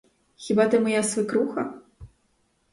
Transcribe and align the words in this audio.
Хіба 0.35 0.67
ти 0.67 0.79
моя 0.79 1.03
свекруха? 1.03 1.71